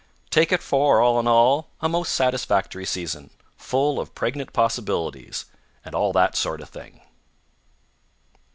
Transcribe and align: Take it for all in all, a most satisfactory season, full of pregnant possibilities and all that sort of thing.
Take 0.31 0.51
it 0.51 0.63
for 0.63 0.99
all 0.99 1.19
in 1.19 1.27
all, 1.27 1.69
a 1.79 1.87
most 1.87 2.15
satisfactory 2.15 2.87
season, 2.87 3.29
full 3.55 3.99
of 3.99 4.15
pregnant 4.15 4.51
possibilities 4.51 5.45
and 5.85 5.93
all 5.93 6.11
that 6.13 6.35
sort 6.35 6.59
of 6.59 6.69
thing. 6.69 7.01